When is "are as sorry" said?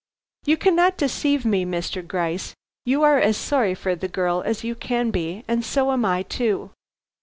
3.03-3.75